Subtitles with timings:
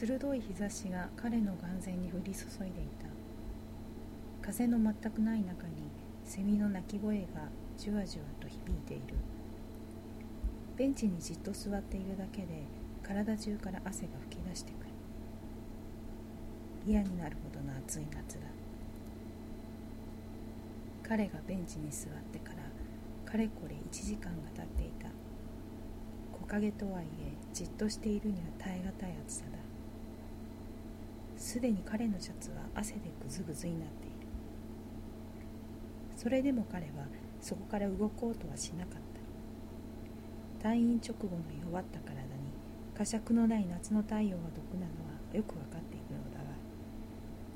[0.00, 3.06] 鋭い日差しが彼の眼前に降り注いでいた。
[4.40, 5.74] 風の全くない中に
[6.24, 9.02] セミの鳴き声がじゅわじゅわと響いている。
[10.78, 12.62] ベンチにじっと座っているだけで
[13.02, 14.90] 体中から汗が噴き出してくる。
[16.86, 18.46] 嫌になるほどの暑い夏だ。
[21.02, 25.10] 彼がベンチに座ってからかれこれ1時間が経っていた。
[26.32, 28.69] 木陰とはいえじっとしているには耐え難い暑さだ
[31.40, 34.16] すでに彼のシャツは汗でぐずぐずになっている。
[36.14, 37.06] それでも彼は
[37.40, 39.00] そこから動こうとはしなかっ
[40.60, 40.68] た。
[40.68, 42.20] 退院直後の弱った体に
[42.94, 46.44] 呵責のない夏の太陽が毒なのはよく分かっているのだが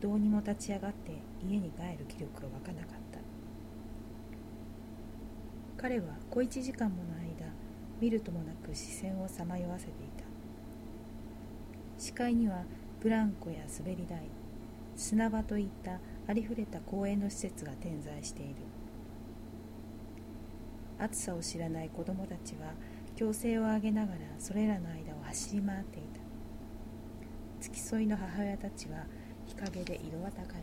[0.01, 1.13] どうにも立ち上がって
[1.47, 3.19] 家に帰る気力が湧かなかった。
[5.77, 7.53] 彼は小一時間もの間
[8.01, 10.25] 見るともなく視線をさまよわせていた。
[11.99, 12.65] 視界には
[13.05, 14.23] ブランコや滑り台
[14.97, 18.55] 砂場といったありふれた公園の施設が点在している。
[20.99, 22.73] 暑さを知らない子供たちは
[23.15, 26.21] 強制を上げながらそれらの間を走り回っていた。
[27.61, 29.05] 付き添いの母親たちは
[29.45, 30.55] 日陰で色は高いだ。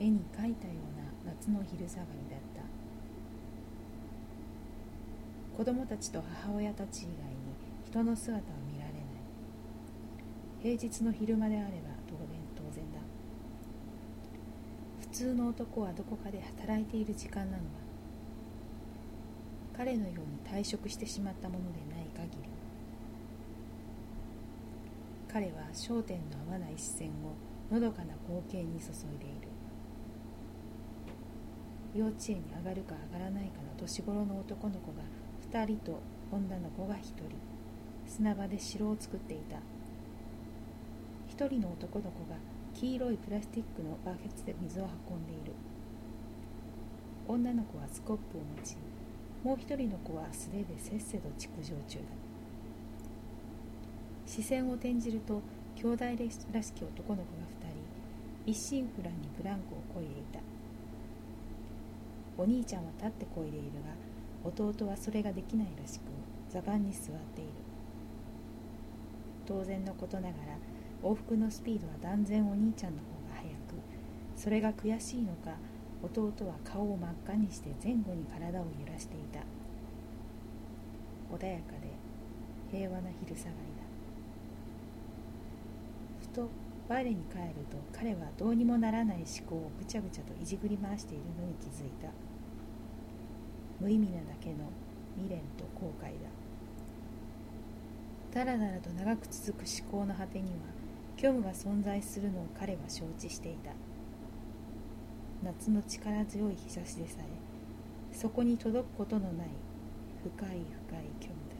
[0.00, 0.74] 絵に描いたよ
[1.24, 2.62] うな夏の昼下がりだった。
[5.56, 7.44] 子供たちと母親たち以外に
[7.86, 8.63] 人の姿は見られない
[10.64, 12.26] 平日の昼間であれば当然
[12.56, 12.98] 当然だ。
[14.98, 17.60] 普通の男はどこかで働いている時間なのは
[19.76, 22.48] 彼のように退職してしまったものでない限り
[25.30, 27.36] 彼は焦点の合わない視線を
[27.70, 29.48] のどかな光景に注いでいる。
[31.94, 35.02] 幼稚園に上がるか上がらないかの年頃の男の子が
[35.52, 36.00] 2人と
[36.32, 37.12] 女の子が1人
[38.06, 39.58] 砂場で城を作っていた。
[41.36, 42.36] 1人の男の子が
[42.74, 45.52] 黄色いプラスチックのバケツで水を運んでいる。
[47.26, 48.76] 女の子はスコップを持ち
[49.42, 52.04] もう一人の子は素手でせっせと築城中だ。
[54.26, 55.42] 視線を転じると
[55.74, 56.04] 兄弟
[56.52, 57.72] らしき男の子が2
[58.44, 60.38] 人一心不乱にブランコをこいでいた。
[62.38, 63.90] お兄ちゃんは立ってこいでいるが
[64.48, 66.02] 弟はそれができないらしく
[66.48, 67.50] 座番に座っている。
[69.46, 70.34] 当然のことながら
[71.04, 73.54] 往復のスピードは断然お兄ちゃんの方が速く
[74.34, 75.58] それが悔しいのか
[76.02, 79.40] 弟は顔を真っ赤にして前後に体を揺らしていた。
[81.34, 81.88] 穏やかで
[82.70, 83.84] 平和な昼下がりだ。
[86.20, 86.50] ふと
[86.88, 92.08] 我に帰ると彼はどうにもならない思考をぐちゃぐちゃといじくり回しているのに気づいた。
[93.80, 94.70] 無意味なだけの
[95.16, 96.28] 未練と後悔だ。
[98.32, 100.83] だらだらと長く続く思考の果てには
[101.24, 103.70] 虚無が存在するのを彼は承知していた。
[105.42, 109.46] 夏の力強い日差しでさえそこに届くことのない
[110.22, 110.60] 深い深い
[111.22, 111.56] 虚無だ。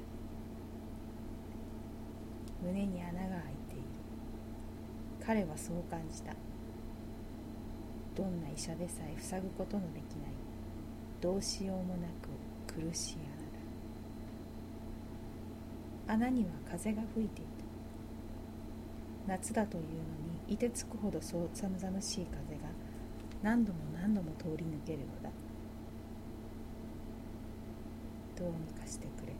[2.62, 3.30] 胸に穴が開い
[3.70, 3.84] ている。
[5.26, 6.34] 彼はそう感じた。
[8.14, 10.32] どんな医者でさえ塞ぐことのできない。
[11.22, 12.28] どうしようもなく
[12.70, 13.16] 苦しい
[16.06, 16.26] 穴だ。
[16.26, 17.53] 穴には風が吹いていた
[19.26, 19.88] 夏だというの
[20.46, 22.68] にいてつくほどそう寒々しい風が
[23.42, 25.30] 何度も何度も通り抜けるのだ。
[28.36, 29.32] どうにかしてくれ。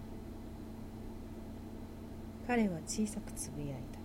[2.47, 3.99] 彼は小さくつぶやいた。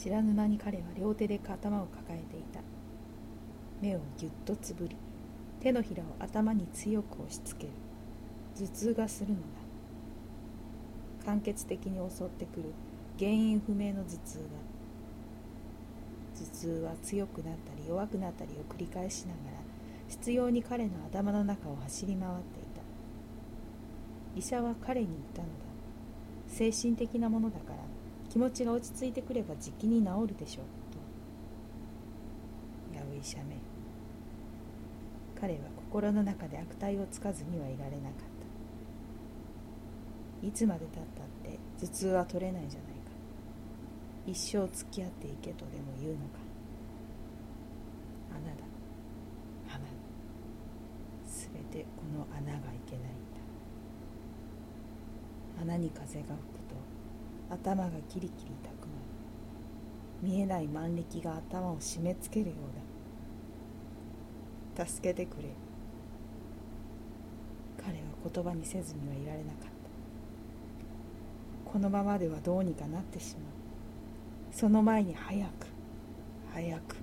[0.00, 2.60] 知らぬ間に彼は両手で頭を抱えていた。
[3.82, 4.96] 目をぎゅっとつぶり
[5.60, 7.70] 手のひらを頭に強く押しつける。
[8.56, 9.44] 頭痛がするのだ。
[11.26, 12.72] 間欠的に襲ってくる
[13.20, 14.42] 原因不明の頭痛だ
[16.42, 19.60] 頭痛は強くなったり弱くなったりを繰り返しながら
[20.08, 22.80] 執拗に彼の頭の中を走り回っていた。
[24.36, 25.52] 医者は彼に言ったのだ。
[26.48, 27.76] 精神的なものだから
[28.30, 30.64] 気持ちが落ち着いてくればじきに治るでしょう
[32.92, 32.96] と。
[32.96, 33.56] ヤウ医者め。
[35.40, 38.20] 彼は心の中で悪態をつかずにはいられなかっ
[40.42, 40.46] た。
[40.46, 42.89] いつまでたったって頭痛は取れないじゃない。
[44.30, 46.22] 一生付き合っていけとでも言うのか？
[48.30, 48.52] 穴だ。
[49.74, 49.84] 穴。
[51.26, 53.04] すべてこの穴がいけないん
[55.56, 55.62] だ。
[55.62, 56.36] 穴に風が吹くと
[57.50, 58.90] 頭がキリキリ痛くなる。
[60.22, 62.56] 見えない万力が頭を締め付けるよ
[64.76, 64.86] うだ。
[64.86, 65.48] 助けてくれ。
[67.82, 69.70] 彼は言葉にせずにはいられなかった。
[71.72, 73.42] このままではどうにかなってしまう。
[74.52, 75.66] その前に早く
[76.52, 76.96] 早く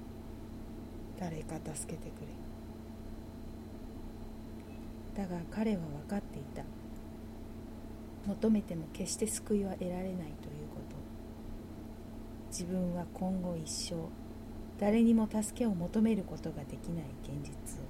[1.20, 2.28] 誰か助けてくれ。
[5.24, 6.64] だが彼は分かっていた。
[8.28, 10.98] 求めても決して救いは得られないということ。
[12.52, 13.96] 自分は今後一生
[14.80, 17.87] 誰にも助けを求めることができない現実を。